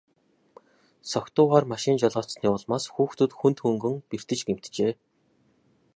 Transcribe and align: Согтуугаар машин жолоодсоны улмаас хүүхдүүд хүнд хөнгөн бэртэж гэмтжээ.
Согтуугаар 1.11 1.65
машин 1.73 1.95
жолоодсоны 2.01 2.47
улмаас 2.55 2.85
хүүхдүүд 2.93 3.31
хүнд 3.39 3.57
хөнгөн 3.61 3.95
бэртэж 4.09 4.39
гэмтжээ. 4.47 4.91